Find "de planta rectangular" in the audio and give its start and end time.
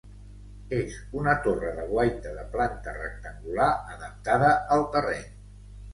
2.39-3.71